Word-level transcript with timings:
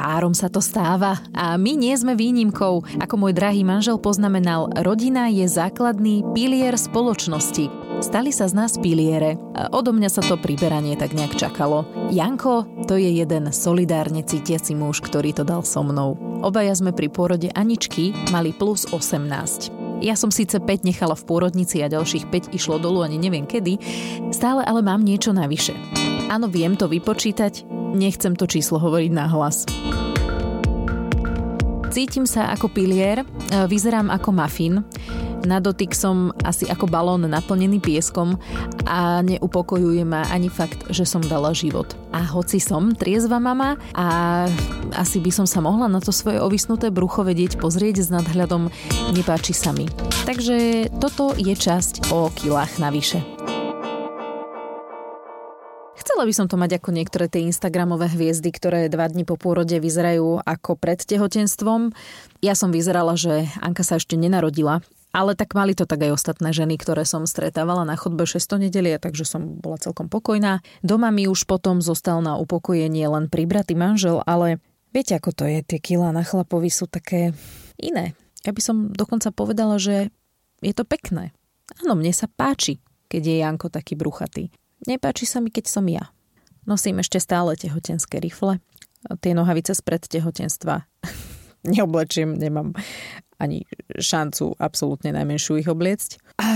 Párom 0.00 0.32
sa 0.32 0.48
to 0.48 0.64
stáva 0.64 1.20
a 1.36 1.60
my 1.60 1.76
nie 1.76 1.92
sme 1.92 2.16
výnimkou. 2.16 3.04
Ako 3.04 3.20
môj 3.20 3.36
drahý 3.36 3.68
manžel 3.68 4.00
poznamenal, 4.00 4.72
rodina 4.80 5.28
je 5.28 5.44
základný 5.44 6.24
pilier 6.32 6.72
spoločnosti. 6.72 7.68
Stali 8.00 8.32
sa 8.32 8.48
z 8.48 8.56
nás 8.56 8.80
piliere. 8.80 9.36
Odo 9.76 9.92
mňa 9.92 10.08
sa 10.08 10.24
to 10.24 10.40
priberanie 10.40 10.96
tak 10.96 11.12
nejak 11.12 11.36
čakalo. 11.36 11.84
Janko, 12.08 12.64
to 12.88 12.96
je 12.96 13.12
jeden 13.12 13.52
solidárne 13.52 14.24
cítiaci 14.24 14.72
muž, 14.72 15.04
ktorý 15.04 15.36
to 15.36 15.44
dal 15.44 15.60
so 15.60 15.84
mnou. 15.84 16.16
Obaja 16.40 16.72
sme 16.72 16.96
pri 16.96 17.12
pôrode 17.12 17.52
Aničky 17.52 18.16
mali 18.32 18.56
plus 18.56 18.88
18. 18.88 20.00
Ja 20.00 20.16
som 20.16 20.32
síce 20.32 20.56
5 20.64 20.80
nechala 20.80 21.12
v 21.12 21.28
pôrodnici 21.28 21.84
a 21.84 21.92
ďalších 21.92 22.32
5 22.32 22.56
išlo 22.56 22.80
dolu 22.80 23.04
ani 23.04 23.20
neviem 23.20 23.44
kedy, 23.44 23.76
stále 24.32 24.64
ale 24.64 24.80
mám 24.80 25.04
niečo 25.04 25.36
navyše. 25.36 25.76
Áno, 26.32 26.48
viem 26.48 26.72
to 26.72 26.88
vypočítať, 26.88 27.68
nechcem 27.92 28.36
to 28.38 28.46
číslo 28.46 28.78
hovoriť 28.78 29.10
na 29.12 29.26
hlas. 29.28 29.66
Cítim 31.90 32.22
sa 32.22 32.54
ako 32.54 32.70
pilier, 32.70 33.26
e, 33.26 33.26
vyzerám 33.66 34.14
ako 34.14 34.30
mafín. 34.30 34.86
Na 35.42 35.58
dotyk 35.58 35.96
som 35.96 36.30
asi 36.44 36.68
ako 36.68 36.86
balón 36.86 37.26
naplnený 37.26 37.80
pieskom 37.82 38.38
a 38.86 39.24
neupokojuje 39.24 40.04
ma 40.04 40.22
ani 40.30 40.52
fakt, 40.52 40.86
že 40.92 41.02
som 41.02 41.24
dala 41.24 41.50
život. 41.50 41.96
A 42.14 42.22
hoci 42.22 42.60
som 42.62 42.92
triezva 42.94 43.42
mama 43.42 43.74
a 43.96 44.46
asi 44.94 45.18
by 45.18 45.32
som 45.32 45.46
sa 45.48 45.64
mohla 45.64 45.88
na 45.88 45.98
to 45.98 46.12
svoje 46.12 46.38
ovisnuté 46.38 46.92
brucho 46.92 47.24
vedieť 47.24 47.58
pozrieť 47.58 48.04
s 48.04 48.08
nadhľadom, 48.12 48.68
nepáči 49.16 49.56
sa 49.56 49.72
mi. 49.72 49.88
Takže 50.28 50.92
toto 51.00 51.32
je 51.34 51.56
časť 51.56 52.12
o 52.12 52.28
kilách 52.30 52.78
navyše. 52.78 53.39
Chcela 56.20 56.36
by 56.36 56.44
som 56.44 56.52
to 56.52 56.60
mať 56.60 56.76
ako 56.76 56.92
niektoré 56.92 57.32
tie 57.32 57.48
Instagramové 57.48 58.04
hviezdy, 58.12 58.52
ktoré 58.52 58.92
dva 58.92 59.08
dni 59.08 59.24
po 59.24 59.40
pôrode 59.40 59.72
vyzerajú 59.80 60.44
ako 60.44 60.76
pred 60.76 61.00
tehotenstvom. 61.00 61.96
Ja 62.44 62.52
som 62.52 62.76
vyzerala, 62.76 63.16
že 63.16 63.48
Anka 63.64 63.80
sa 63.80 63.96
ešte 63.96 64.20
nenarodila, 64.20 64.84
ale 65.16 65.32
tak 65.32 65.56
mali 65.56 65.72
to 65.72 65.88
tak 65.88 66.04
aj 66.04 66.20
ostatné 66.20 66.52
ženy, 66.52 66.76
ktoré 66.76 67.08
som 67.08 67.24
stretávala 67.24 67.88
na 67.88 67.96
chodbe 67.96 68.28
6. 68.28 68.36
nedelie, 68.60 69.00
takže 69.00 69.24
som 69.24 69.64
bola 69.64 69.80
celkom 69.80 70.12
pokojná. 70.12 70.60
Doma 70.84 71.08
mi 71.08 71.24
už 71.24 71.48
potom 71.48 71.80
zostal 71.80 72.20
na 72.20 72.36
upokojenie 72.36 73.08
len 73.08 73.32
pribratý 73.32 73.72
manžel, 73.72 74.20
ale 74.28 74.60
viete 74.92 75.16
ako 75.16 75.32
to 75.32 75.48
je, 75.48 75.64
tie 75.64 75.80
kila 75.80 76.12
na 76.12 76.20
chlapovi 76.20 76.68
sú 76.68 76.84
také 76.84 77.32
iné. 77.80 78.12
Ja 78.44 78.52
by 78.52 78.60
som 78.60 78.92
dokonca 78.92 79.32
povedala, 79.32 79.80
že 79.80 80.12
je 80.60 80.76
to 80.76 80.84
pekné. 80.84 81.32
Áno, 81.80 81.96
mne 81.96 82.12
sa 82.12 82.28
páči, 82.28 82.76
keď 83.08 83.22
je 83.24 83.36
Janko 83.40 83.72
taký 83.72 83.96
bruchatý. 83.96 84.52
Nepáči 84.88 85.28
sa 85.28 85.44
mi, 85.44 85.52
keď 85.52 85.66
som 85.68 85.84
ja. 85.88 86.12
Nosím 86.64 87.00
ešte 87.00 87.20
stále 87.20 87.56
tehotenské 87.56 88.20
rifle. 88.20 88.60
Tie 89.20 89.32
nohavice 89.32 89.72
spred 89.72 90.04
tehotenstva 90.04 90.84
neoblečím, 91.72 92.36
nemám 92.36 92.76
ani 93.40 93.64
šancu 93.96 94.52
absolútne 94.60 95.16
najmenšiu 95.16 95.64
ich 95.64 95.68
obliecť. 95.68 96.36
A 96.36 96.48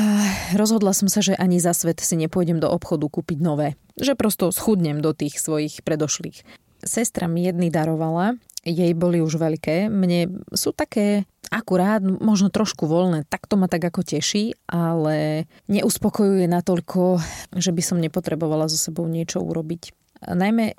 rozhodla 0.53 0.93
som 0.93 1.09
sa, 1.09 1.25
že 1.25 1.33
ani 1.41 1.57
za 1.57 1.73
svet 1.73 2.05
si 2.05 2.13
nepôjdem 2.21 2.61
do 2.61 2.69
obchodu 2.69 3.09
kúpiť 3.09 3.41
nové. 3.41 3.81
Že 3.97 4.13
prosto 4.21 4.53
schudnem 4.53 5.01
do 5.01 5.17
tých 5.17 5.41
svojich 5.41 5.81
predošlých. 5.81 6.45
Sestra 6.85 7.25
mi 7.25 7.49
jedny 7.49 7.73
darovala, 7.73 8.37
jej 8.65 8.93
boli 8.97 9.21
už 9.21 9.37
veľké. 9.37 9.93
Mne 9.93 10.49
sú 10.57 10.73
také 10.73 11.29
akurát, 11.53 12.03
možno 12.03 12.51
trošku 12.51 12.89
voľné, 12.89 13.29
tak 13.29 13.47
to 13.47 13.55
ma 13.55 13.71
tak 13.71 13.85
ako 13.87 14.03
teší, 14.03 14.57
ale 14.67 15.47
neuspokojuje 15.71 16.51
natoľko, 16.51 17.21
že 17.55 17.71
by 17.71 17.83
som 17.85 18.03
nepotrebovala 18.03 18.67
so 18.67 18.81
sebou 18.81 19.07
niečo 19.07 19.39
urobiť. 19.39 19.95
Najmä 20.25 20.75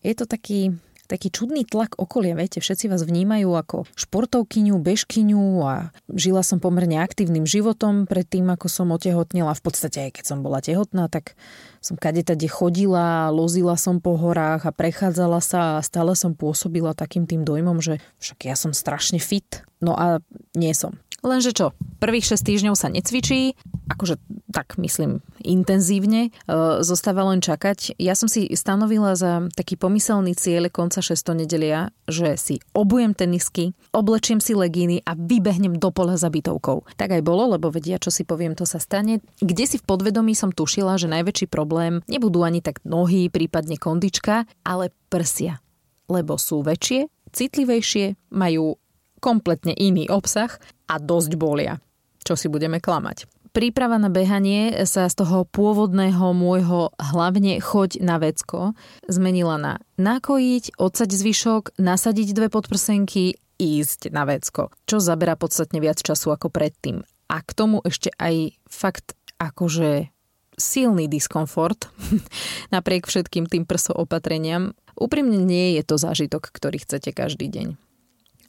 je 0.00 0.14
to 0.16 0.24
taký 0.24 0.74
taký 1.06 1.30
čudný 1.30 1.62
tlak 1.64 1.96
okolia, 1.96 2.34
viete, 2.34 2.58
všetci 2.58 2.90
vás 2.90 3.02
vnímajú 3.06 3.50
ako 3.54 3.86
športovkyňu, 3.94 4.76
bežkyňu 4.82 5.46
a 5.62 5.90
žila 6.10 6.42
som 6.42 6.58
pomerne 6.58 6.98
aktívnym 7.00 7.46
životom 7.46 8.04
pred 8.04 8.26
tým, 8.26 8.50
ako 8.50 8.66
som 8.66 8.92
otehotnila. 8.92 9.54
V 9.54 9.62
podstate 9.64 10.10
aj 10.10 10.20
keď 10.20 10.24
som 10.26 10.38
bola 10.42 10.58
tehotná, 10.60 11.06
tak 11.06 11.38
som 11.80 11.94
kade 11.94 12.26
tade 12.26 12.50
chodila, 12.50 13.30
lozila 13.30 13.78
som 13.78 14.02
po 14.02 14.18
horách 14.18 14.66
a 14.66 14.74
prechádzala 14.74 15.38
sa 15.38 15.78
a 15.78 15.84
stále 15.86 16.18
som 16.18 16.34
pôsobila 16.34 16.92
takým 16.98 17.30
tým 17.30 17.46
dojmom, 17.46 17.78
že 17.78 18.02
však 18.18 18.50
ja 18.50 18.58
som 18.58 18.74
strašne 18.74 19.22
fit. 19.22 19.62
No 19.78 19.94
a 19.94 20.18
nie 20.58 20.74
som. 20.74 20.98
Lenže 21.26 21.50
čo, 21.50 21.74
prvých 21.98 22.38
6 22.38 22.46
týždňov 22.46 22.74
sa 22.78 22.86
necvičí, 22.86 23.58
akože 23.90 24.14
tak 24.54 24.78
myslím 24.78 25.26
intenzívne, 25.42 26.30
e, 26.30 26.54
zostáva 26.86 27.26
len 27.26 27.42
čakať. 27.42 27.98
Ja 27.98 28.14
som 28.14 28.30
si 28.30 28.46
stanovila 28.54 29.18
za 29.18 29.50
taký 29.58 29.74
pomyselný 29.74 30.38
cieľ 30.38 30.70
konca 30.70 31.02
6. 31.02 31.34
nedelia, 31.34 31.90
že 32.06 32.38
si 32.38 32.54
obujem 32.78 33.10
tenisky, 33.10 33.74
oblečiem 33.90 34.38
si 34.38 34.54
legíny 34.54 35.02
a 35.02 35.18
vybehnem 35.18 35.82
do 35.82 35.90
pola 35.90 36.14
za 36.14 36.30
bytovkou. 36.30 36.86
Tak 36.94 37.18
aj 37.18 37.22
bolo, 37.26 37.58
lebo 37.58 37.74
vedia, 37.74 37.98
čo 37.98 38.14
si 38.14 38.22
poviem, 38.22 38.54
to 38.54 38.62
sa 38.62 38.78
stane. 38.78 39.18
Kde 39.42 39.66
si 39.66 39.82
v 39.82 39.86
podvedomí 39.86 40.38
som 40.38 40.54
tušila, 40.54 40.94
že 40.94 41.10
najväčší 41.10 41.50
problém 41.50 42.06
nebudú 42.06 42.46
ani 42.46 42.62
tak 42.62 42.86
nohy, 42.86 43.26
prípadne 43.34 43.82
kondička, 43.82 44.46
ale 44.62 44.94
prsia. 45.10 45.58
Lebo 46.06 46.38
sú 46.38 46.62
väčšie, 46.62 47.10
citlivejšie, 47.34 48.30
majú 48.30 48.78
kompletne 49.18 49.74
iný 49.74 50.06
obsah 50.06 50.54
a 50.86 50.94
dosť 50.98 51.32
bolia. 51.38 51.78
Čo 52.26 52.34
si 52.34 52.50
budeme 52.50 52.82
klamať. 52.82 53.30
Príprava 53.56 53.96
na 53.96 54.12
behanie 54.12 54.84
sa 54.84 55.08
z 55.08 55.24
toho 55.24 55.48
pôvodného 55.48 56.36
môjho 56.36 56.92
hlavne 57.00 57.56
choď 57.56 58.04
na 58.04 58.20
vecko 58.20 58.76
zmenila 59.08 59.56
na 59.56 59.80
nakojiť, 59.96 60.76
odsať 60.76 61.10
zvyšok, 61.16 61.62
nasadiť 61.80 62.36
dve 62.36 62.52
podprsenky, 62.52 63.40
ísť 63.56 64.12
na 64.12 64.28
vecko, 64.28 64.68
čo 64.84 65.00
zabera 65.00 65.40
podstatne 65.40 65.80
viac 65.80 66.04
času 66.04 66.36
ako 66.36 66.52
predtým. 66.52 67.00
A 67.32 67.40
k 67.40 67.50
tomu 67.56 67.80
ešte 67.80 68.12
aj 68.20 68.52
fakt 68.68 69.16
akože 69.40 70.12
silný 70.60 71.08
diskomfort 71.08 71.88
napriek 72.76 73.08
všetkým 73.08 73.48
tým 73.48 73.64
prso 73.64 73.96
opatreniam. 73.96 74.76
Úprimne 75.00 75.40
nie 75.40 75.80
je 75.80 75.82
to 75.84 75.96
zážitok, 75.96 76.52
ktorý 76.52 76.84
chcete 76.84 77.16
každý 77.16 77.48
deň 77.48 77.85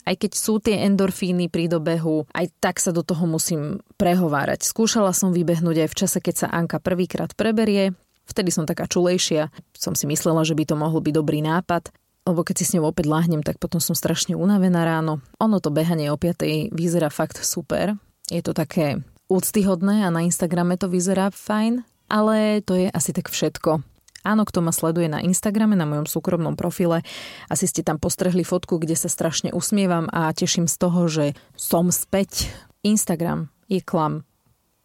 aj 0.07 0.15
keď 0.15 0.31
sú 0.31 0.63
tie 0.63 0.87
endorfíny 0.87 1.51
pri 1.51 1.67
dobehu, 1.67 2.23
aj 2.31 2.47
tak 2.63 2.79
sa 2.79 2.95
do 2.95 3.03
toho 3.03 3.27
musím 3.27 3.83
prehovárať. 3.99 4.63
Skúšala 4.63 5.11
som 5.11 5.35
vybehnúť 5.35 5.83
aj 5.83 5.89
v 5.91 5.97
čase, 5.99 6.17
keď 6.23 6.35
sa 6.39 6.47
Anka 6.47 6.79
prvýkrát 6.79 7.35
preberie, 7.35 7.91
vtedy 8.23 8.55
som 8.55 8.63
taká 8.63 8.87
čulejšia, 8.87 9.51
som 9.75 9.91
si 9.99 10.07
myslela, 10.07 10.47
že 10.47 10.55
by 10.55 10.63
to 10.63 10.75
mohol 10.79 11.03
byť 11.03 11.13
dobrý 11.13 11.43
nápad, 11.43 11.91
lebo 12.27 12.43
keď 12.43 12.55
si 12.59 12.65
s 12.67 12.73
ňou 12.75 12.91
opäť 12.91 13.07
lahnem, 13.07 13.43
tak 13.43 13.59
potom 13.59 13.79
som 13.79 13.95
strašne 13.95 14.35
unavená 14.35 14.83
ráno. 14.83 15.23
Ono 15.39 15.59
to 15.59 15.71
behanie 15.71 16.11
o 16.11 16.19
5. 16.19 16.75
vyzerá 16.75 17.07
fakt 17.07 17.39
super. 17.39 17.95
Je 18.27 18.43
to 18.43 18.51
také 18.51 18.99
úctyhodné 19.31 20.03
a 20.03 20.11
na 20.11 20.23
Instagrame 20.27 20.75
to 20.75 20.91
vyzerá 20.91 21.31
fajn, 21.31 21.87
ale 22.11 22.63
to 22.63 22.75
je 22.75 22.87
asi 22.91 23.15
tak 23.15 23.31
všetko. 23.31 23.79
Áno, 24.27 24.43
kto 24.43 24.59
ma 24.59 24.75
sleduje 24.75 25.07
na 25.07 25.23
Instagrame, 25.23 25.79
na 25.79 25.87
mojom 25.87 26.03
súkromnom 26.03 26.59
profile, 26.59 26.99
asi 27.47 27.63
ste 27.63 27.79
tam 27.79 27.95
postrehli 27.95 28.43
fotku, 28.43 28.75
kde 28.75 28.99
sa 28.99 29.07
strašne 29.07 29.55
usmievam 29.55 30.11
a 30.11 30.35
teším 30.35 30.67
z 30.67 30.75
toho, 30.75 31.07
že 31.07 31.31
som 31.55 31.87
späť. 31.87 32.51
Instagram 32.83 33.47
je 33.71 33.79
klam. 33.79 34.27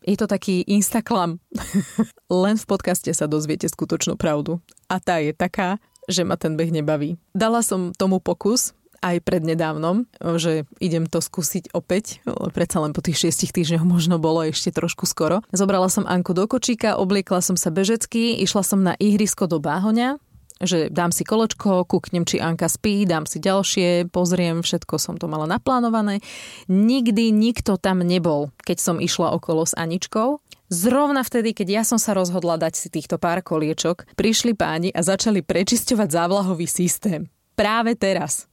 Je 0.07 0.15
to 0.15 0.31
taký 0.31 0.63
instaklam. 0.67 1.43
Len 2.31 2.55
v 2.55 2.67
podcaste 2.71 3.11
sa 3.11 3.27
dozviete 3.27 3.67
skutočnú 3.67 4.15
pravdu. 4.15 4.63
A 4.87 5.03
tá 5.03 5.19
je 5.19 5.35
taká, 5.35 5.83
že 6.07 6.23
ma 6.23 6.39
ten 6.39 6.55
beh 6.55 6.71
nebaví. 6.71 7.19
Dala 7.35 7.63
som 7.63 7.95
tomu 7.95 8.19
pokus, 8.19 8.75
aj 9.03 9.19
prednedávnom, 9.27 10.07
že 10.39 10.65
idem 10.79 11.11
to 11.11 11.19
skúsiť 11.19 11.75
opäť, 11.75 12.23
predsa 12.55 12.79
len 12.79 12.95
po 12.95 13.03
tých 13.03 13.19
šiestich 13.19 13.51
týždňoch 13.51 13.83
možno 13.83 14.23
bolo 14.23 14.47
ešte 14.47 14.71
trošku 14.71 15.05
skoro. 15.11 15.43
Zobrala 15.51 15.91
som 15.91 16.07
Anku 16.07 16.33
do 16.33 16.47
kočíka, 16.47 16.95
obliekla 16.95 17.43
som 17.43 17.59
sa 17.59 17.75
bežecky, 17.75 18.39
išla 18.39 18.63
som 18.63 18.87
na 18.87 18.95
ihrisko 18.97 19.51
do 19.51 19.59
Báhoňa, 19.59 20.23
že 20.63 20.87
dám 20.95 21.11
si 21.11 21.27
koločko, 21.27 21.83
kúknem, 21.83 22.23
či 22.23 22.39
Anka 22.39 22.71
spí, 22.71 23.03
dám 23.03 23.27
si 23.27 23.43
ďalšie, 23.43 24.07
pozriem, 24.15 24.63
všetko 24.63 24.95
som 24.95 25.19
to 25.19 25.27
mala 25.27 25.51
naplánované. 25.51 26.23
Nikdy 26.71 27.35
nikto 27.35 27.75
tam 27.83 28.07
nebol, 28.07 28.55
keď 28.63 28.79
som 28.79 28.97
išla 29.03 29.35
okolo 29.35 29.67
s 29.67 29.75
Aničkou. 29.75 30.39
Zrovna 30.71 31.27
vtedy, 31.27 31.51
keď 31.51 31.69
ja 31.69 31.83
som 31.83 31.99
sa 31.99 32.15
rozhodla 32.15 32.63
dať 32.63 32.79
si 32.79 32.89
týchto 32.95 33.19
pár 33.19 33.43
koliečok, 33.43 34.15
prišli 34.15 34.55
páni 34.55 34.95
a 34.95 35.03
začali 35.03 35.43
prečisťovať 35.43 36.09
závlahový 36.09 36.71
systém. 36.71 37.27
Práve 37.59 37.99
teraz. 37.99 38.47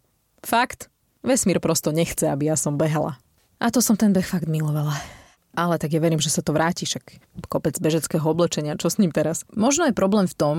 Fakt, 0.43 0.87
vesmír 1.25 1.59
prosto 1.59 1.91
nechce, 1.91 2.27
aby 2.31 2.49
ja 2.51 2.55
som 2.55 2.79
behala. 2.79 3.19
A 3.59 3.69
to 3.69 3.83
som 3.83 3.99
ten 3.99 4.15
beh 4.15 4.23
fakt 4.23 4.47
milovala. 4.47 4.95
Ale 5.57 5.75
tak 5.75 5.91
ja 5.91 5.99
verím, 5.99 6.21
že 6.21 6.31
sa 6.31 6.39
to 6.39 6.55
vráti, 6.55 6.87
však 6.87 7.19
kopec 7.51 7.75
bežeckého 7.75 8.23
oblečenia, 8.23 8.79
čo 8.79 8.87
s 8.87 9.01
ním 9.01 9.11
teraz? 9.11 9.43
Možno 9.51 9.89
je 9.89 9.97
problém 9.97 10.29
v 10.29 10.37
tom, 10.37 10.55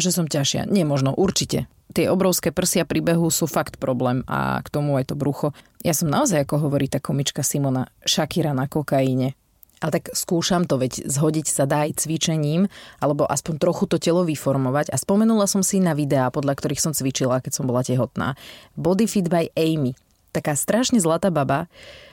že 0.00 0.10
som 0.10 0.26
ťažšia. 0.26 0.66
Nie 0.66 0.82
možno, 0.88 1.14
určite. 1.14 1.70
Tie 1.90 2.06
obrovské 2.06 2.54
prsia 2.54 2.86
pri 2.86 3.02
behu 3.02 3.28
sú 3.34 3.50
fakt 3.50 3.82
problém 3.82 4.22
a 4.30 4.62
k 4.62 4.68
tomu 4.70 4.94
aj 4.98 5.10
to 5.10 5.14
brucho. 5.18 5.50
Ja 5.82 5.90
som 5.90 6.06
naozaj, 6.06 6.46
ako 6.46 6.70
hovorí 6.70 6.86
tá 6.86 7.02
komička 7.02 7.42
Simona, 7.42 7.90
Shakira 8.06 8.54
na 8.54 8.70
kokaíne. 8.70 9.34
Ale 9.80 9.90
tak 9.96 10.12
skúšam 10.12 10.68
to, 10.68 10.76
veď 10.76 11.08
zhodiť 11.08 11.46
sa 11.48 11.64
dá 11.64 11.88
aj 11.88 12.04
cvičením, 12.04 12.68
alebo 13.00 13.24
aspoň 13.24 13.56
trochu 13.56 13.88
to 13.88 13.96
telo 13.96 14.28
vyformovať. 14.28 14.92
A 14.92 14.96
spomenula 15.00 15.48
som 15.48 15.64
si 15.64 15.80
na 15.80 15.96
videá, 15.96 16.28
podľa 16.28 16.60
ktorých 16.60 16.84
som 16.84 16.92
cvičila, 16.92 17.40
keď 17.40 17.52
som 17.56 17.64
bola 17.64 17.80
tehotná. 17.80 18.36
Body 18.76 19.08
Fit 19.08 19.32
by 19.32 19.48
Amy. 19.56 19.96
Taká 20.30 20.54
strašne 20.54 21.00
zlatá 21.00 21.32
baba, 21.32 21.66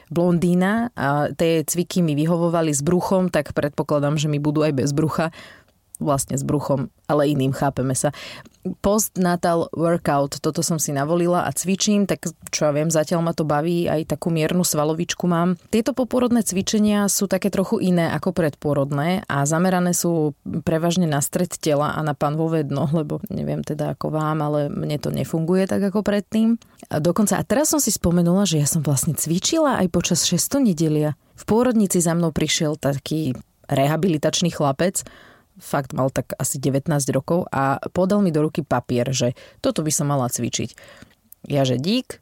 blondína 0.07 0.95
a 0.95 1.29
tie 1.35 1.61
cviky 1.67 1.99
mi 1.99 2.15
vyhovovali 2.15 2.71
s 2.71 2.79
bruchom, 2.81 3.27
tak 3.27 3.51
predpokladám, 3.51 4.15
že 4.15 4.31
mi 4.31 4.39
budú 4.39 4.63
aj 4.63 4.73
bez 4.73 4.89
brucha 4.95 5.35
vlastne 5.97 6.37
s 6.37 6.43
bruchom, 6.45 6.93
ale 7.09 7.33
iným, 7.33 7.53
chápeme 7.53 7.97
sa. 7.97 8.13
Postnatal 8.83 9.71
workout, 9.71 10.43
toto 10.43 10.59
som 10.59 10.75
si 10.75 10.91
navolila 10.91 11.47
a 11.47 11.55
cvičím, 11.55 12.03
tak 12.03 12.27
čo 12.51 12.67
ja 12.67 12.71
viem, 12.75 12.91
zatiaľ 12.91 13.23
ma 13.23 13.33
to 13.33 13.47
baví, 13.47 13.87
aj 13.87 14.17
takú 14.17 14.27
miernu 14.27 14.61
svalovičku 14.67 15.23
mám. 15.25 15.55
Tieto 15.71 15.95
poporodné 15.95 16.43
cvičenia 16.43 17.07
sú 17.07 17.31
také 17.31 17.47
trochu 17.47 17.79
iné 17.79 18.11
ako 18.11 18.35
predporodné 18.35 19.23
a 19.25 19.47
zamerané 19.47 19.95
sú 19.95 20.35
prevažne 20.67 21.07
na 21.07 21.23
stred 21.23 21.49
tela 21.57 21.95
a 21.95 21.99
na 22.03 22.11
panvové 22.11 22.67
dno, 22.67 22.91
lebo 22.91 23.23
neviem 23.31 23.63
teda 23.63 23.95
ako 23.95 24.11
vám, 24.11 24.43
ale 24.43 24.67
mne 24.67 24.99
to 24.99 25.09
nefunguje 25.09 25.65
tak 25.65 25.81
ako 25.87 26.03
predtým. 26.03 26.59
A 26.91 26.99
dokonca, 26.99 27.39
a 27.39 27.43
teraz 27.47 27.71
som 27.71 27.79
si 27.79 27.89
spomenula, 27.89 28.43
že 28.43 28.59
ja 28.59 28.67
som 28.67 28.83
vlastne 28.83 29.15
cvičila 29.15 29.79
aj 29.79 29.87
počas 29.89 30.27
6 30.27 30.59
nedelia. 30.59 31.15
V 31.37 31.43
pôrodnici 31.47 32.01
za 32.03 32.17
mnou 32.17 32.33
prišiel 32.33 32.75
taký 32.75 33.37
rehabilitačný 33.67 34.51
chlapec, 34.51 35.03
fakt 35.57 35.93
mal 35.93 36.13
tak 36.13 36.33
asi 36.37 36.61
19 36.61 36.89
rokov 37.13 37.49
a 37.49 37.81
podal 37.91 38.21
mi 38.21 38.29
do 38.33 38.45
ruky 38.45 38.61
papier, 38.61 39.09
že 39.11 39.33
toto 39.61 39.81
by 39.81 39.91
som 39.91 40.09
mala 40.09 40.29
cvičiť. 40.29 40.73
Ja 41.49 41.65
že 41.65 41.81
dík, 41.81 42.21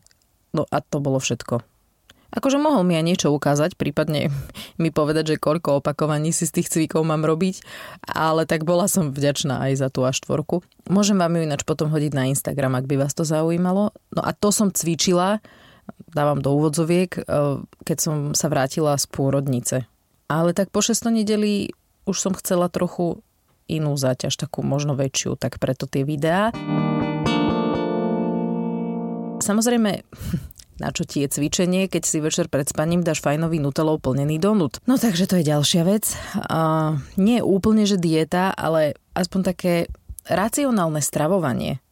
no 0.55 0.67
a 0.71 0.79
to 0.79 0.99
bolo 1.03 1.19
všetko. 1.19 1.63
Akože 2.35 2.59
mohol 2.59 2.83
mi 2.83 2.99
aj 2.99 3.05
niečo 3.07 3.27
ukázať, 3.31 3.79
prípadne 3.79 4.27
mi 4.81 4.91
povedať, 4.91 5.35
že 5.35 5.41
koľko 5.41 5.79
opakovaní 5.79 6.35
si 6.35 6.43
z 6.43 6.61
tých 6.61 6.71
cvikov 6.71 7.07
mám 7.07 7.23
robiť, 7.23 7.63
ale 8.11 8.43
tak 8.43 8.67
bola 8.67 8.91
som 8.91 9.15
vďačná 9.15 9.63
aj 9.71 9.71
za 9.79 9.87
tú 9.87 10.03
až 10.03 10.19
štvorku. 10.19 10.59
Môžem 10.91 11.15
vám 11.15 11.39
ju 11.39 11.47
ináč 11.47 11.63
potom 11.63 11.87
hodiť 11.87 12.11
na 12.11 12.27
Instagram, 12.27 12.75
ak 12.75 12.85
by 12.91 12.95
vás 12.99 13.15
to 13.15 13.23
zaujímalo. 13.23 13.95
No 14.11 14.21
a 14.21 14.35
to 14.35 14.51
som 14.51 14.69
cvičila, 14.69 15.39
dávam 16.11 16.43
do 16.43 16.51
úvodzoviek, 16.59 17.23
eh, 17.23 17.23
keď 17.87 17.97
som 17.97 18.15
sa 18.35 18.51
vrátila 18.51 18.99
z 18.99 19.05
pôrodnice. 19.07 19.77
Ale 20.25 20.57
tak 20.57 20.73
po 20.73 20.81
6 20.81 21.13
nedeli 21.13 21.69
už 22.05 22.17
som 22.17 22.33
chcela 22.37 22.69
trochu 22.69 23.21
inú 23.65 23.97
záťaž, 23.97 24.37
takú 24.37 24.61
možno 24.61 24.93
väčšiu, 24.93 25.37
tak 25.37 25.57
preto 25.57 25.89
tie 25.89 26.05
videá. 26.05 26.53
Samozrejme, 29.41 29.91
na 30.83 30.89
čo 30.93 31.03
ti 31.05 31.25
je 31.25 31.27
cvičenie, 31.29 31.89
keď 31.89 32.03
si 32.05 32.17
večer 32.21 32.45
pred 32.49 32.69
spaním 32.69 33.01
dáš 33.01 33.21
fajnový 33.25 33.57
nutelov 33.61 34.01
plnený 34.05 34.37
donut. 34.37 34.77
No 34.85 35.01
takže 35.01 35.25
to 35.25 35.41
je 35.41 35.49
ďalšia 35.49 35.83
vec. 35.85 36.13
Uh, 36.37 37.01
nie 37.17 37.41
úplne, 37.41 37.89
že 37.89 38.01
dieta, 38.01 38.53
ale 38.53 38.97
aspoň 39.17 39.41
také 39.41 39.73
racionálne 40.25 41.01
stravovanie. 41.01 41.84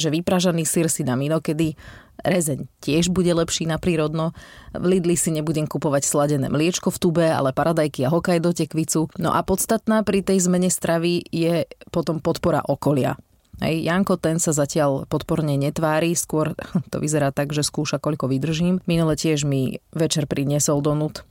Že 0.00 0.16
vypražaný 0.16 0.64
sír 0.64 0.88
si 0.88 1.04
dám 1.04 1.20
inokedy, 1.20 1.76
Rezeň 2.20 2.68
tiež 2.84 3.08
bude 3.08 3.32
lepší 3.32 3.64
na 3.64 3.80
prírodno. 3.80 4.36
V 4.76 4.84
Lidli 4.84 5.16
si 5.16 5.32
nebudem 5.32 5.64
kupovať 5.64 6.04
sladené 6.04 6.52
mliečko 6.52 6.92
v 6.92 7.00
tube, 7.00 7.26
ale 7.26 7.56
paradajky 7.56 8.04
a 8.04 8.12
do 8.40 8.52
tekvicu. 8.52 9.08
No 9.16 9.32
a 9.32 9.40
podstatná 9.40 10.04
pri 10.04 10.20
tej 10.20 10.44
zmene 10.44 10.68
stravy 10.68 11.24
je 11.32 11.64
potom 11.88 12.20
podpora 12.20 12.60
okolia. 12.64 13.16
Hej, 13.60 13.84
Janko 13.84 14.16
ten 14.16 14.40
sa 14.40 14.56
zatiaľ 14.56 15.04
podporne 15.04 15.52
netvári, 15.60 16.16
skôr 16.16 16.56
to 16.92 16.96
vyzerá 16.96 17.28
tak, 17.32 17.52
že 17.52 17.60
skúša, 17.60 18.00
koľko 18.00 18.28
vydržím. 18.28 18.80
Minule 18.88 19.16
tiež 19.16 19.44
mi 19.44 19.84
večer 19.92 20.24
priniesol 20.24 20.80
donut, 20.80 21.28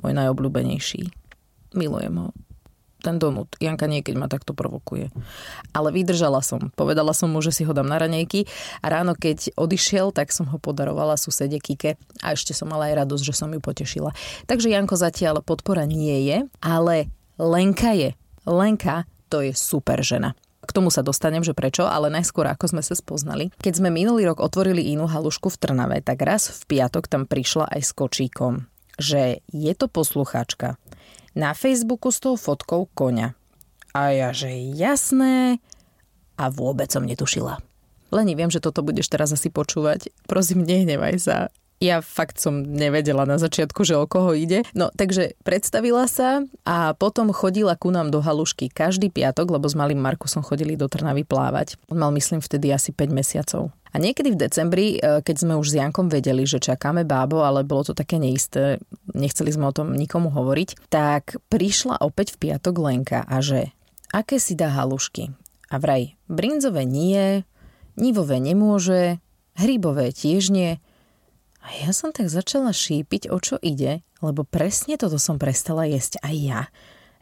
môj 0.00 0.12
najobľúbenejší. 0.16 1.12
Milujem 1.76 2.16
ho 2.16 2.28
ten 3.04 3.20
donut. 3.20 3.52
Janka 3.60 3.84
niekedy 3.84 4.16
ma 4.16 4.32
takto 4.32 4.56
provokuje. 4.56 5.12
Ale 5.76 5.92
vydržala 5.92 6.40
som. 6.40 6.72
Povedala 6.72 7.12
som 7.12 7.28
mu, 7.28 7.44
že 7.44 7.52
si 7.52 7.68
ho 7.68 7.76
dám 7.76 7.84
na 7.84 8.00
ranejky 8.00 8.48
a 8.80 8.88
ráno, 8.88 9.12
keď 9.12 9.52
odišiel, 9.60 10.16
tak 10.16 10.32
som 10.32 10.48
ho 10.48 10.56
podarovala 10.56 11.20
susede 11.20 11.60
Kike 11.60 12.00
a 12.24 12.32
ešte 12.32 12.56
som 12.56 12.72
mala 12.72 12.88
aj 12.88 13.04
radosť, 13.04 13.24
že 13.28 13.36
som 13.36 13.52
ju 13.52 13.60
potešila. 13.60 14.16
Takže 14.48 14.72
Janko 14.72 14.96
zatiaľ 14.96 15.44
podpora 15.44 15.84
nie 15.84 16.24
je, 16.24 16.48
ale 16.64 17.12
Lenka 17.36 17.92
je. 17.92 18.16
Lenka 18.48 19.04
to 19.28 19.44
je 19.44 19.52
super 19.52 20.00
žena. 20.00 20.32
K 20.64 20.72
tomu 20.72 20.88
sa 20.88 21.04
dostanem, 21.04 21.44
že 21.44 21.52
prečo, 21.52 21.84
ale 21.84 22.08
najskôr 22.08 22.48
ako 22.48 22.72
sme 22.72 22.82
sa 22.86 22.96
spoznali. 22.96 23.52
Keď 23.60 23.84
sme 23.84 23.92
minulý 23.92 24.24
rok 24.24 24.40
otvorili 24.40 24.94
inú 24.96 25.04
halušku 25.04 25.52
v 25.52 25.60
Trnave, 25.60 25.98
tak 26.00 26.24
raz 26.24 26.48
v 26.48 26.78
piatok 26.78 27.04
tam 27.04 27.28
prišla 27.28 27.68
aj 27.68 27.80
s 27.84 27.90
kočíkom, 27.92 28.64
že 28.96 29.44
je 29.52 29.72
to 29.76 29.90
poslucháčka 29.92 30.80
na 31.34 31.52
Facebooku 31.52 32.10
s 32.10 32.22
tou 32.22 32.38
fotkou 32.38 32.86
koňa. 32.94 33.34
A 33.94 34.10
ja, 34.10 34.34
že 34.34 34.50
jasné, 34.74 35.62
a 36.34 36.50
vôbec 36.50 36.90
som 36.90 37.06
netušila. 37.06 37.62
Leni, 38.10 38.34
viem, 38.38 38.50
že 38.50 38.62
toto 38.62 38.82
budeš 38.82 39.10
teraz 39.10 39.34
asi 39.34 39.50
počúvať. 39.50 40.10
Prosím, 40.26 40.62
nehnevaj 40.66 41.14
sa. 41.18 41.36
Ja 41.82 42.00
fakt 42.00 42.38
som 42.38 42.62
nevedela 42.62 43.26
na 43.26 43.36
začiatku, 43.36 43.82
že 43.82 43.98
o 43.98 44.06
koho 44.06 44.32
ide. 44.32 44.62
No, 44.72 44.94
takže 44.94 45.34
predstavila 45.42 46.06
sa 46.06 46.46
a 46.62 46.94
potom 46.94 47.34
chodila 47.34 47.74
ku 47.74 47.90
nám 47.90 48.14
do 48.14 48.22
halušky 48.22 48.70
každý 48.70 49.10
piatok, 49.10 49.58
lebo 49.58 49.66
s 49.66 49.74
malým 49.74 49.98
Markusom 49.98 50.46
chodili 50.46 50.78
do 50.78 50.86
Trnavy 50.86 51.26
plávať. 51.26 51.76
On 51.90 51.98
mal, 51.98 52.14
myslím, 52.14 52.38
vtedy 52.38 52.70
asi 52.70 52.94
5 52.94 53.10
mesiacov. 53.10 53.74
A 53.94 54.02
niekedy 54.02 54.34
v 54.34 54.40
decembri, 54.42 54.86
e, 54.98 55.22
keď 55.22 55.36
sme 55.38 55.54
už 55.54 55.70
s 55.70 55.78
Jankom 55.78 56.10
vedeli, 56.10 56.42
že 56.42 56.58
čakáme 56.58 57.06
bábo, 57.06 57.46
ale 57.46 57.62
bolo 57.62 57.86
to 57.86 57.94
také 57.94 58.18
neisté, 58.18 58.82
nechceli 59.14 59.54
sme 59.54 59.70
o 59.70 59.76
tom 59.76 59.94
nikomu 59.94 60.34
hovoriť, 60.34 60.90
tak 60.90 61.38
prišla 61.46 62.02
opäť 62.02 62.34
v 62.34 62.50
piatok 62.50 62.74
Lenka 62.74 63.22
a 63.22 63.38
že 63.38 63.70
aké 64.10 64.42
si 64.42 64.58
dá 64.58 64.74
halušky. 64.74 65.30
A 65.70 65.78
vraj, 65.78 66.18
brinzové 66.26 66.82
nie, 66.82 67.46
nivové 67.94 68.42
nemôže, 68.42 69.22
hrybové 69.54 70.10
tiež 70.10 70.50
nie. 70.50 70.82
A 71.64 71.72
ja 71.80 71.96
som 71.96 72.12
tak 72.12 72.28
začala 72.28 72.76
šípiť, 72.76 73.32
o 73.32 73.40
čo 73.40 73.56
ide, 73.64 74.04
lebo 74.20 74.44
presne 74.44 75.00
toto 75.00 75.16
som 75.16 75.40
prestala 75.40 75.88
jesť 75.88 76.20
aj 76.20 76.34
ja. 76.36 76.60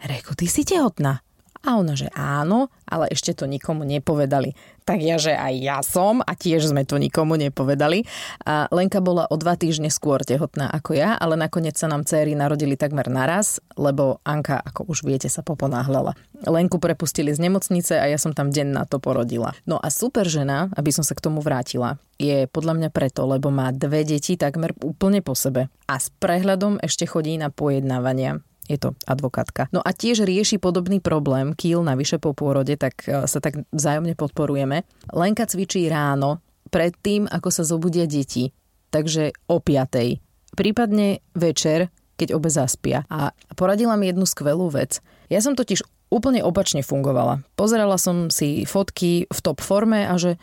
Reku, 0.02 0.34
ty 0.34 0.50
si 0.50 0.66
tehotná. 0.66 1.22
A 1.62 1.78
ona, 1.78 1.94
že 1.94 2.10
áno, 2.18 2.74
ale 2.90 3.06
ešte 3.14 3.38
to 3.38 3.46
nikomu 3.46 3.86
nepovedali. 3.86 4.58
Tak 4.82 4.98
ja, 4.98 5.14
že 5.14 5.30
aj 5.30 5.54
ja 5.62 5.78
som 5.86 6.18
a 6.18 6.34
tiež 6.34 6.74
sme 6.74 6.82
to 6.82 6.98
nikomu 6.98 7.38
nepovedali. 7.38 8.02
A 8.42 8.66
Lenka 8.74 8.98
bola 8.98 9.30
o 9.30 9.38
dva 9.38 9.54
týždne 9.54 9.86
skôr 9.86 10.26
tehotná 10.26 10.66
ako 10.66 10.98
ja, 10.98 11.14
ale 11.14 11.38
nakoniec 11.38 11.78
sa 11.78 11.86
nám 11.86 12.02
céry 12.02 12.34
narodili 12.34 12.74
takmer 12.74 13.06
naraz, 13.06 13.62
lebo 13.78 14.18
Anka, 14.26 14.58
ako 14.58 14.90
už 14.90 15.06
viete, 15.06 15.30
sa 15.30 15.46
poponáhľala. 15.46 16.18
Lenku 16.42 16.82
prepustili 16.82 17.30
z 17.30 17.38
nemocnice 17.46 17.94
a 17.94 18.10
ja 18.10 18.18
som 18.18 18.34
tam 18.34 18.50
deň 18.50 18.68
na 18.74 18.82
to 18.82 18.98
porodila. 18.98 19.54
No 19.62 19.78
a 19.78 19.86
super 19.94 20.26
žena, 20.26 20.66
aby 20.74 20.90
som 20.90 21.06
sa 21.06 21.14
k 21.14 21.22
tomu 21.22 21.38
vrátila, 21.38 22.02
je 22.18 22.50
podľa 22.50 22.74
mňa 22.74 22.90
preto, 22.90 23.22
lebo 23.22 23.54
má 23.54 23.70
dve 23.70 24.02
deti 24.02 24.34
takmer 24.34 24.74
úplne 24.82 25.22
po 25.22 25.38
sebe. 25.38 25.70
A 25.86 25.94
s 25.94 26.10
prehľadom 26.10 26.82
ešte 26.82 27.06
chodí 27.06 27.38
na 27.38 27.54
pojednávania 27.54 28.42
je 28.70 28.78
to 28.78 28.94
advokátka. 29.06 29.66
No 29.74 29.82
a 29.82 29.90
tiež 29.90 30.22
rieši 30.22 30.62
podobný 30.62 31.02
problém, 31.02 31.54
kýl 31.54 31.82
navyše 31.82 32.22
po 32.22 32.32
pôrode, 32.32 32.74
tak 32.78 33.02
e, 33.06 33.26
sa 33.26 33.38
tak 33.42 33.66
vzájomne 33.74 34.14
podporujeme. 34.14 34.86
Lenka 35.10 35.46
cvičí 35.46 35.86
ráno, 35.90 36.38
predtým, 36.70 37.26
ako 37.26 37.48
sa 37.50 37.66
zobudia 37.66 38.06
deti, 38.06 38.54
takže 38.94 39.34
o 39.50 39.58
5. 39.58 40.56
Prípadne 40.56 41.24
večer, 41.34 41.90
keď 42.16 42.38
obe 42.38 42.52
zaspia. 42.52 43.02
A 43.08 43.32
poradila 43.56 43.98
mi 43.98 44.06
jednu 44.08 44.28
skvelú 44.28 44.70
vec. 44.70 45.02
Ja 45.26 45.40
som 45.40 45.56
totiž 45.56 45.82
úplne 46.12 46.44
opačne 46.44 46.84
fungovala. 46.84 47.40
Pozerala 47.56 47.96
som 47.96 48.28
si 48.28 48.68
fotky 48.68 49.26
v 49.32 49.38
top 49.40 49.64
forme 49.64 50.04
a 50.04 50.14
že 50.20 50.36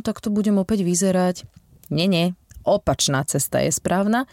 tak 0.00 0.24
to 0.24 0.32
budem 0.32 0.56
opäť 0.56 0.82
vyzerať. 0.88 1.44
Nie, 1.92 2.08
nie, 2.08 2.32
opačná 2.64 3.22
cesta 3.28 3.60
je 3.60 3.70
správna. 3.70 4.24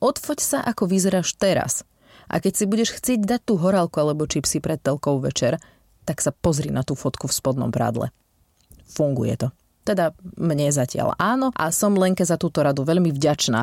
Odfoď 0.00 0.38
sa, 0.40 0.58
ako 0.60 0.88
vyzeráš 0.88 1.36
teraz. 1.40 1.88
A 2.30 2.38
keď 2.38 2.52
si 2.54 2.64
budeš 2.70 2.94
chcieť 2.94 3.26
dať 3.26 3.40
tú 3.42 3.58
horálku 3.58 3.98
alebo 3.98 4.30
čipsy 4.30 4.62
pred 4.62 4.78
telkou 4.78 5.18
večer, 5.18 5.58
tak 6.06 6.22
sa 6.22 6.30
pozri 6.30 6.70
na 6.70 6.86
tú 6.86 6.94
fotku 6.94 7.26
v 7.26 7.34
spodnom 7.34 7.74
prádle. 7.74 8.14
Funguje 8.86 9.34
to. 9.34 9.48
Teda 9.82 10.14
mne 10.38 10.70
zatiaľ 10.70 11.18
áno 11.18 11.50
a 11.56 11.74
som 11.74 11.98
Lenke 11.98 12.22
za 12.22 12.38
túto 12.38 12.62
radu 12.62 12.86
veľmi 12.86 13.10
vďačná. 13.10 13.60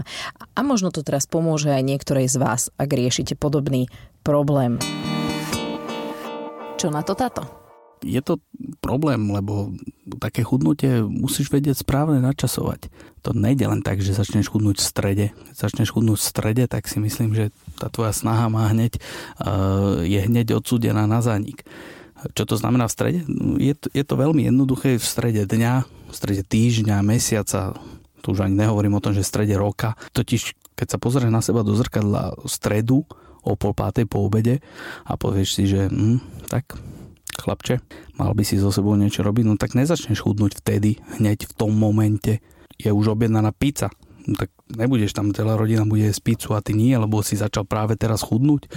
A 0.58 0.60
možno 0.66 0.92
to 0.92 1.06
teraz 1.06 1.30
pomôže 1.30 1.72
aj 1.72 1.84
niektorej 1.86 2.28
z 2.28 2.36
vás, 2.42 2.62
ak 2.76 2.90
riešite 2.92 3.40
podobný 3.40 3.88
problém. 4.26 4.82
Čo 6.76 6.92
na 6.92 7.02
to 7.06 7.16
táto? 7.16 7.67
Je 8.08 8.22
to 8.24 8.40
problém, 8.80 9.28
lebo 9.28 9.76
také 10.24 10.42
chudnutie 10.42 11.04
musíš 11.04 11.52
vedieť 11.52 11.84
správne 11.84 12.24
načasovať. 12.24 12.88
To 13.28 13.36
nejde 13.36 13.68
len 13.68 13.84
tak, 13.84 14.00
že 14.00 14.16
začneš 14.16 14.48
chudnúť 14.48 14.80
v 14.80 14.88
strede. 14.88 15.26
Keď 15.52 15.56
začneš 15.60 15.92
chudnúť 15.92 16.18
v 16.18 16.30
strede, 16.32 16.64
tak 16.72 16.88
si 16.88 17.04
myslím, 17.04 17.36
že 17.36 17.52
tá 17.76 17.92
tvoja 17.92 18.16
snaha 18.16 18.48
má 18.48 18.72
hneď, 18.72 18.98
uh, 19.44 20.02
je 20.08 20.24
hneď 20.24 20.56
odsúdená 20.56 21.04
na 21.04 21.20
zánik. 21.20 21.68
Čo 22.34 22.50
to 22.50 22.56
znamená 22.58 22.88
v 22.88 22.96
strede? 22.96 23.20
Je 23.62 23.76
to, 23.78 23.92
je 23.94 24.02
to 24.02 24.16
veľmi 24.18 24.48
jednoduché 24.48 24.98
v 24.98 25.06
strede 25.06 25.46
dňa, 25.46 25.74
v 25.86 26.16
strede 26.16 26.42
týždňa, 26.48 27.06
mesiaca, 27.06 27.78
tu 28.26 28.34
už 28.34 28.48
ani 28.48 28.58
nehovorím 28.58 28.98
o 28.98 29.04
tom, 29.04 29.14
že 29.14 29.22
v 29.22 29.32
strede 29.38 29.54
roka. 29.54 29.94
Totiž, 30.16 30.74
keď 30.74 30.88
sa 30.88 30.98
pozrieš 30.98 31.30
na 31.30 31.46
seba 31.46 31.62
do 31.62 31.78
zrkadla 31.78 32.34
v 32.42 32.50
stredu, 32.50 33.06
o 33.48 33.56
pol 33.56 33.72
pátej 33.72 34.04
po 34.04 34.28
obede 34.28 34.60
a 35.08 35.16
povieš 35.16 35.50
si, 35.56 35.64
že 35.72 35.88
hm, 35.88 36.20
tak 36.52 36.76
chlapče, 37.38 37.80
mal 38.18 38.34
by 38.34 38.44
si 38.44 38.58
so 38.58 38.74
sebou 38.74 38.98
niečo 38.98 39.22
robiť, 39.22 39.44
no 39.46 39.56
tak 39.56 39.78
nezačneš 39.78 40.26
chudnúť 40.26 40.60
vtedy, 40.62 41.02
hneď 41.22 41.46
v 41.50 41.54
tom 41.54 41.72
momente. 41.74 42.42
Je 42.78 42.90
už 42.94 43.18
objednaná 43.18 43.54
pizza, 43.54 43.90
no 44.26 44.38
tak 44.38 44.54
nebudeš 44.74 45.14
tam, 45.14 45.34
celá 45.34 45.58
rodina 45.58 45.86
bude 45.86 46.06
jesť 46.06 46.22
pizzu 46.22 46.54
a 46.54 46.62
ty 46.62 46.78
nie, 46.78 46.94
lebo 46.94 47.22
si 47.26 47.40
začal 47.40 47.66
práve 47.66 47.98
teraz 47.98 48.22
chudnúť. 48.22 48.70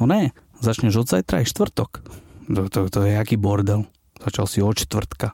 No 0.00 0.08
ne, 0.08 0.32
začneš 0.60 1.04
od 1.04 1.08
zajtra 1.08 1.40
aj 1.44 1.50
štvrtok. 1.52 1.90
To, 2.50 2.60
to, 2.66 2.78
to 2.90 2.98
je 3.06 3.14
aký 3.16 3.38
bordel. 3.38 3.86
Začal 4.20 4.46
si 4.50 4.58
od 4.60 4.76
čtvrtka. 4.76 5.32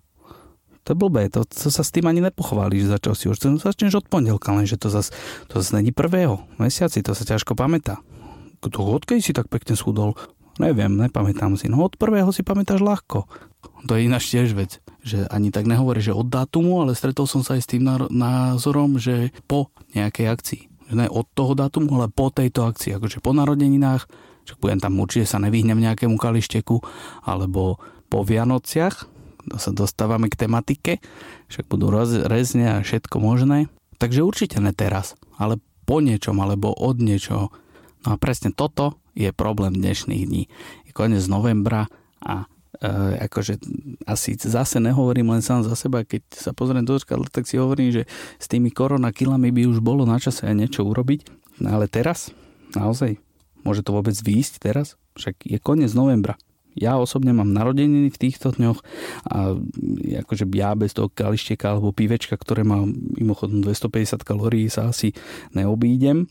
To 0.86 0.94
je 0.94 1.02
blbé, 1.02 1.26
to, 1.26 1.42
to 1.42 1.66
sa 1.66 1.82
s 1.82 1.90
tým 1.90 2.06
ani 2.06 2.22
nepochváli, 2.22 2.78
začal 2.78 3.18
si 3.18 3.26
už, 3.26 3.42
no, 3.50 3.58
začneš 3.58 3.98
od 3.98 4.06
pondelka, 4.06 4.54
lenže 4.54 4.78
to 4.78 4.86
zase 4.86 5.10
to 5.50 5.58
zas 5.58 5.74
není 5.74 5.90
prvého 5.90 6.46
mesiaci, 6.62 7.02
to 7.02 7.10
sa 7.10 7.26
ťažko 7.26 7.58
pamätá. 7.58 7.98
Kto 8.62 8.94
odkedy 8.94 9.18
si 9.18 9.34
tak 9.34 9.50
pekne 9.50 9.74
schudol? 9.74 10.14
Neviem, 10.56 10.96
nepamätám 10.96 11.52
si. 11.60 11.68
No 11.68 11.84
od 11.84 12.00
prvého 12.00 12.32
si 12.32 12.40
pamätáš 12.40 12.80
ľahko. 12.80 13.28
To 13.86 13.92
je 13.92 14.08
ináč 14.08 14.32
tiež 14.32 14.56
vec, 14.56 14.80
že 15.04 15.28
ani 15.28 15.52
tak 15.52 15.68
nehovorí, 15.68 16.00
že 16.00 16.16
od 16.16 16.32
dátumu, 16.32 16.80
ale 16.80 16.96
stretol 16.96 17.28
som 17.28 17.44
sa 17.44 17.60
aj 17.60 17.62
s 17.62 17.70
tým 17.76 17.84
názorom, 18.10 18.96
že 18.96 19.36
po 19.44 19.68
nejakej 19.92 20.26
akcii. 20.32 20.62
Ne 20.96 21.10
od 21.12 21.28
toho 21.36 21.52
dátumu, 21.52 22.00
ale 22.00 22.08
po 22.08 22.32
tejto 22.32 22.64
akcii. 22.64 22.96
Akože 22.96 23.20
po 23.20 23.36
narodeninách, 23.36 24.08
že 24.48 24.54
budem 24.56 24.80
tam 24.80 24.96
určite 24.96 25.28
sa 25.28 25.42
nevyhnem 25.42 25.76
nejakému 25.76 26.16
kališteku, 26.16 26.80
alebo 27.26 27.76
po 28.08 28.22
Vianociach, 28.22 29.10
to 29.46 29.58
sa 29.58 29.70
dostávame 29.70 30.26
k 30.30 30.46
tematike, 30.46 30.92
však 31.50 31.70
budú 31.70 31.90
rezne 32.26 32.80
a 32.80 32.82
všetko 32.82 33.18
možné. 33.18 33.70
Takže 33.98 34.26
určite 34.26 34.58
ne 34.58 34.74
teraz, 34.74 35.14
ale 35.38 35.58
po 35.86 36.02
niečom, 36.02 36.38
alebo 36.42 36.74
od 36.74 36.98
niečoho. 36.98 37.54
No 38.02 38.08
a 38.14 38.16
presne 38.18 38.50
toto 38.54 38.98
je 39.16 39.32
problém 39.32 39.72
dnešných 39.72 40.24
dní. 40.28 40.44
Je 40.84 40.92
koniec 40.92 41.24
novembra 41.24 41.88
a 42.20 42.44
e, 42.44 42.86
akože 43.24 43.56
asi 44.04 44.36
zase 44.36 44.76
nehovorím 44.76 45.32
len 45.32 45.40
sám 45.40 45.64
za 45.64 45.72
seba, 45.72 46.04
keď 46.04 46.22
sa 46.36 46.52
pozriem 46.52 46.84
do 46.84 47.00
zrkadla, 47.00 47.32
tak 47.32 47.48
si 47.48 47.56
hovorím, 47.56 47.90
že 47.90 48.02
s 48.36 48.46
tými 48.46 48.68
koronakilami 48.68 49.48
by 49.48 49.62
už 49.72 49.80
bolo 49.80 50.04
na 50.04 50.20
čase 50.20 50.44
aj 50.44 50.54
niečo 50.54 50.84
urobiť. 50.84 51.32
No 51.64 51.80
ale 51.80 51.88
teraz, 51.88 52.28
naozaj, 52.76 53.16
môže 53.64 53.80
to 53.80 53.96
vôbec 53.96 54.12
výjsť 54.12 54.60
teraz? 54.60 55.00
Však 55.16 55.48
je 55.48 55.56
koniec 55.56 55.96
novembra. 55.96 56.36
Ja 56.76 57.00
osobne 57.00 57.32
mám 57.32 57.56
narodeniny 57.56 58.12
v 58.12 58.20
týchto 58.20 58.52
dňoch 58.52 58.84
a 59.32 59.56
akože 60.28 60.44
ja 60.52 60.76
bez 60.76 60.92
toho 60.92 61.08
kališteka 61.08 61.72
alebo 61.72 61.88
pivečka, 61.96 62.36
ktoré 62.36 62.68
má 62.68 62.84
mimochodom 63.16 63.64
250 63.64 64.20
kalórií 64.20 64.68
sa 64.68 64.92
asi 64.92 65.16
neobídem. 65.56 66.28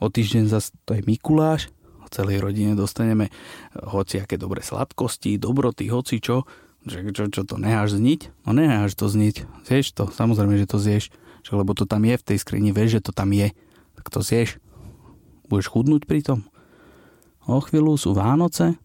O 0.00 0.08
týždeň 0.08 0.48
zase 0.48 0.72
to 0.88 0.96
je 0.96 1.04
Mikuláš, 1.04 1.68
celej 2.12 2.44
rodine 2.44 2.76
dostaneme 2.76 3.32
hociaké 3.72 4.36
dobré 4.36 4.60
sladkosti, 4.60 5.40
dobroty, 5.40 5.88
hoci 5.88 6.20
čo, 6.20 6.44
že 6.84 7.00
čo, 7.14 7.30
čo 7.30 7.42
to 7.46 7.56
necháš 7.56 7.96
zniť? 7.96 8.44
No 8.44 8.52
necháš 8.52 8.98
to 8.98 9.06
zniť. 9.06 9.66
Zješ 9.66 9.86
to, 9.94 10.04
samozrejme, 10.10 10.58
že 10.58 10.66
to 10.66 10.82
zješ. 10.82 11.14
Že, 11.42 11.62
lebo 11.62 11.74
to 11.74 11.86
tam 11.86 12.02
je 12.02 12.14
v 12.18 12.26
tej 12.26 12.38
skrini, 12.38 12.70
vieš, 12.74 12.98
že 12.98 13.10
to 13.10 13.12
tam 13.14 13.30
je. 13.30 13.54
Tak 13.98 14.06
to 14.10 14.20
zješ. 14.22 14.58
Budeš 15.46 15.70
chudnúť 15.70 16.06
pri 16.06 16.20
tom. 16.26 16.40
O 17.46 17.58
chvíľu 17.58 17.98
sú 17.98 18.14
Vánoce 18.14 18.78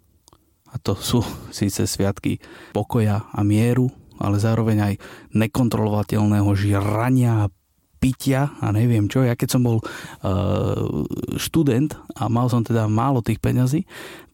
a 0.69 0.75
to 0.81 0.93
sú 0.98 1.22
síce 1.57 1.86
sviatky 1.86 2.38
pokoja 2.74 3.25
a 3.34 3.39
mieru, 3.41 3.89
ale 4.17 4.41
zároveň 4.41 4.77
aj 4.81 4.93
nekontrolovateľného 5.34 6.50
žrania 6.57 7.50
a 7.50 7.51
pitia 7.97 8.53
a 8.61 8.69
neviem 8.69 9.09
čo. 9.09 9.25
Ja 9.25 9.33
keď 9.33 9.57
som 9.57 9.61
bol 9.65 9.81
uh, 9.81 11.03
študent 11.35 11.97
a 12.15 12.29
mal 12.29 12.47
som 12.47 12.61
teda 12.61 12.85
málo 12.85 13.25
tých 13.25 13.41
peňazí, 13.41 13.83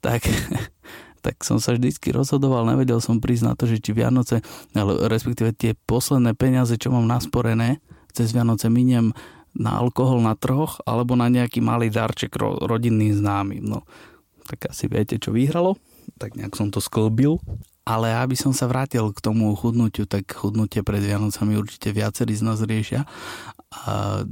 tak, 0.03 0.27
tak 1.25 1.41
som 1.41 1.57
sa 1.57 1.73
vždycky 1.73 2.11
rozhodoval, 2.11 2.67
nevedel 2.67 2.99
som 2.99 3.23
prísť 3.23 3.43
na 3.47 3.53
to, 3.55 3.65
že 3.65 3.79
či 3.79 3.95
Vianoce, 3.95 4.43
ale 4.75 5.07
respektíve 5.07 5.55
tie 5.55 5.73
posledné 5.87 6.35
peniaze, 6.35 6.75
čo 6.75 6.91
mám 6.91 7.07
nasporené, 7.07 7.79
cez 8.13 8.29
Vianoce 8.35 8.69
miniem 8.69 9.15
na 9.53 9.77
alkohol 9.77 10.21
na 10.21 10.33
troch 10.33 10.81
alebo 10.85 11.13
na 11.13 11.29
nejaký 11.29 11.61
malý 11.61 11.93
darček 11.93 12.33
ro, 12.37 12.57
rodinným 12.61 13.13
známym. 13.13 13.61
No, 13.61 13.85
tak 14.49 14.73
asi 14.73 14.89
viete, 14.89 15.17
čo 15.21 15.33
vyhralo. 15.33 15.77
Tak 16.17 16.35
nejak 16.35 16.53
som 16.57 16.69
to 16.73 16.83
sklbil 16.83 17.39
ale 17.83 18.15
aby 18.15 18.39
som 18.39 18.55
sa 18.55 18.71
vrátil 18.71 19.11
k 19.11 19.19
tomu 19.19 19.51
chudnutiu, 19.59 20.07
tak 20.07 20.31
chudnutie 20.31 20.79
pred 20.87 21.03
Vianocami 21.03 21.59
určite 21.59 21.91
viacerí 21.91 22.31
z 22.31 22.43
nás 22.47 22.63
riešia. 22.63 23.03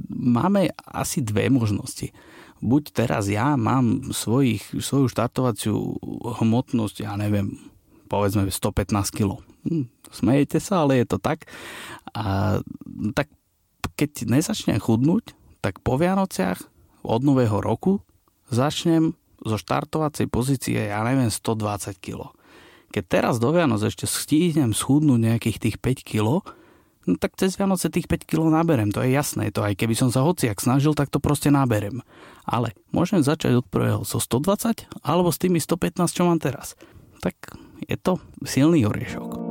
Máme 0.08 0.72
asi 0.88 1.20
dve 1.20 1.52
možnosti. 1.52 2.16
Buď 2.64 2.84
teraz 2.96 3.28
ja 3.28 3.60
mám 3.60 4.16
svojich, 4.16 4.64
svoju 4.80 5.12
štartovaciu 5.12 5.76
hmotnosť, 6.40 7.04
ja 7.04 7.20
neviem, 7.20 7.60
povedzme 8.08 8.48
115 8.48 9.12
kg. 9.12 9.42
Hm, 9.68 9.92
smejete 10.14 10.64
sa, 10.64 10.88
ale 10.88 11.04
je 11.04 11.06
to 11.12 11.18
tak. 11.20 11.44
A, 12.16 12.56
tak 13.18 13.28
keď 14.00 14.32
nezačnem 14.32 14.80
chudnúť, 14.80 15.36
tak 15.60 15.84
po 15.84 16.00
Vianociach 16.00 16.62
od 17.04 17.22
nového 17.26 17.60
roku 17.60 18.00
začnem 18.48 19.18
zo 19.42 19.58
štartovacej 19.58 20.30
pozície, 20.30 20.78
ja 20.78 21.02
neviem, 21.02 21.34
120 21.34 21.98
kg 21.98 22.30
keď 22.92 23.04
teraz 23.08 23.36
do 23.40 23.50
Vianoc 23.56 23.80
ešte 23.82 24.04
stíhnem 24.06 24.76
schudnúť 24.76 25.20
nejakých 25.20 25.58
tých 25.58 25.78
5 25.80 26.04
kg, 26.04 26.44
no 27.08 27.16
tak 27.18 27.40
cez 27.40 27.56
Vianoce 27.56 27.88
tých 27.88 28.06
5 28.06 28.28
kg 28.28 28.52
naberem, 28.52 28.92
to 28.92 29.02
je 29.02 29.16
jasné. 29.16 29.50
To 29.56 29.64
aj 29.64 29.80
keby 29.80 29.96
som 29.96 30.12
sa 30.12 30.28
hociak 30.28 30.60
snažil, 30.60 30.94
tak 30.94 31.10
to 31.10 31.24
proste 31.24 31.50
naberem. 31.50 32.04
Ale 32.44 32.76
môžem 32.92 33.24
začať 33.24 33.64
od 33.64 33.66
prvého 33.66 34.04
so 34.04 34.20
120 34.20 34.92
alebo 35.02 35.32
s 35.32 35.40
tými 35.40 35.58
115, 35.58 36.12
čo 36.12 36.28
mám 36.28 36.38
teraz. 36.38 36.76
Tak 37.24 37.36
je 37.88 37.98
to 37.98 38.20
silný 38.44 38.86
oriešok. 38.86 39.51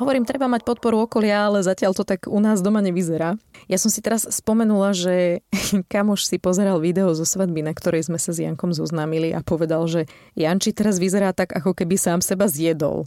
Hovorím, 0.00 0.24
treba 0.24 0.48
mať 0.48 0.64
podporu 0.64 1.04
okolia, 1.04 1.52
ale 1.52 1.60
zatiaľ 1.60 1.92
to 1.92 2.08
tak 2.08 2.24
u 2.24 2.40
nás 2.40 2.64
doma 2.64 2.80
nevyzerá. 2.80 3.36
Ja 3.68 3.76
som 3.76 3.92
si 3.92 4.00
teraz 4.00 4.24
spomenula, 4.24 4.96
že 4.96 5.44
kamoš 5.92 6.24
si 6.24 6.40
pozeral 6.40 6.80
video 6.80 7.12
zo 7.12 7.28
svadby, 7.28 7.60
na 7.60 7.76
ktorej 7.76 8.08
sme 8.08 8.16
sa 8.16 8.32
s 8.32 8.40
Jankom 8.40 8.72
zoznámili 8.72 9.36
a 9.36 9.44
povedal, 9.44 9.84
že 9.84 10.08
Janči 10.40 10.72
teraz 10.72 10.96
vyzerá 10.96 11.36
tak, 11.36 11.52
ako 11.52 11.76
keby 11.76 12.00
sám 12.00 12.24
seba 12.24 12.48
zjedol. 12.48 13.04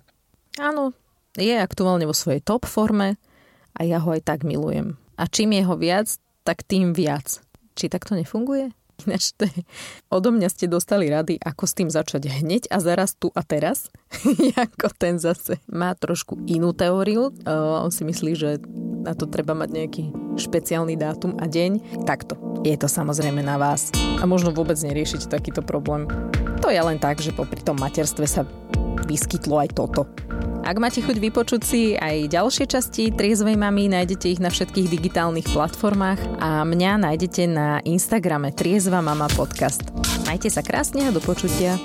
Áno, 0.61 0.93
je 1.33 1.57
aktuálne 1.57 2.05
vo 2.05 2.13
svojej 2.13 2.45
top 2.45 2.69
forme 2.69 3.17
a 3.73 3.81
ja 3.81 3.97
ho 3.97 4.13
aj 4.13 4.21
tak 4.21 4.45
milujem. 4.45 4.93
A 5.17 5.25
čím 5.25 5.57
je 5.57 5.65
ho 5.65 5.73
viac, 5.73 6.13
tak 6.45 6.61
tým 6.61 6.93
viac. 6.93 7.41
Či 7.73 7.89
takto 7.89 8.13
nefunguje? 8.13 8.69
Ináč 9.03 9.35
to 9.35 9.45
je, 9.47 9.61
odo 10.07 10.31
mňa 10.31 10.49
ste 10.49 10.65
dostali 10.71 11.11
rady, 11.11 11.39
ako 11.41 11.63
s 11.67 11.73
tým 11.75 11.89
začať 11.91 12.29
hneď 12.41 12.71
a 12.71 12.79
zaraz 12.79 13.15
tu 13.17 13.29
a 13.35 13.41
teraz. 13.43 13.91
ako 14.65 14.87
ten 14.95 15.19
zase 15.19 15.59
má 15.67 15.93
trošku 15.97 16.39
inú 16.47 16.71
teóriu. 16.71 17.33
Uh, 17.43 17.83
on 17.83 17.91
si 17.91 18.07
myslí, 18.07 18.31
že 18.37 18.49
na 19.03 19.11
to 19.11 19.27
treba 19.27 19.51
mať 19.51 19.69
nejaký 19.73 20.03
špeciálny 20.39 20.95
dátum 20.95 21.35
a 21.37 21.45
deň. 21.45 22.03
Takto. 22.07 22.39
Je 22.63 22.75
to 22.79 22.87
samozrejme 22.87 23.43
na 23.43 23.59
vás. 23.59 23.91
A 24.19 24.23
možno 24.23 24.55
vôbec 24.55 24.79
neriešiť 24.79 25.27
takýto 25.27 25.59
problém. 25.59 26.07
To 26.63 26.71
je 26.71 26.79
len 26.79 26.95
tak, 26.95 27.19
že 27.19 27.35
popri 27.35 27.59
tom 27.59 27.75
materstve 27.75 28.23
sa 28.23 28.47
vyskytlo 29.03 29.59
aj 29.59 29.75
toto. 29.75 30.07
Ak 30.63 30.79
máte 30.79 31.03
chuť 31.03 31.19
vypočuť 31.19 31.61
si 31.67 31.81
aj 31.99 32.31
ďalšie 32.31 32.71
časti 32.71 33.11
Triezvej 33.11 33.59
mamy, 33.59 33.91
nájdete 33.91 34.31
ich 34.31 34.39
na 34.39 34.47
všetkých 34.47 34.87
digitálnych 34.95 35.51
platformách 35.51 36.39
a 36.39 36.63
mňa 36.63 37.03
nájdete 37.03 37.43
na 37.51 37.83
Instagrame 37.83 38.55
Triezva 38.55 39.03
mama 39.03 39.27
podcast. 39.27 39.83
Majte 40.23 40.47
sa 40.47 40.63
krásne 40.63 41.03
a 41.03 41.11
do 41.11 41.19
počutia. 41.19 41.75